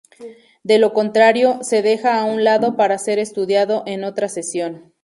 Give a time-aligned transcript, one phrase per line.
[0.63, 4.95] De lo contrario, se deja a un lado para ser estudiado en otra sesión.